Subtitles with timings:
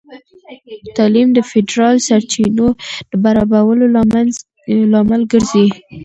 [0.97, 2.67] تعلیم د فیدرال سرچینو
[3.09, 3.85] د برابرولو
[4.93, 5.65] لامل ګرځي.